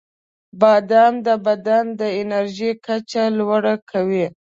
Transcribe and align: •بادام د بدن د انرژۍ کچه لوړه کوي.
•بادام 0.61 1.13
د 1.27 1.27
بدن 1.45 1.85
د 1.99 2.01
انرژۍ 2.21 2.71
کچه 2.85 3.23
لوړه 3.37 3.75
کوي. 3.91 4.25